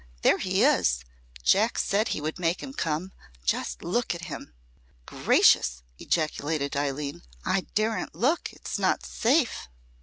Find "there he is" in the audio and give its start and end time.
0.23-1.05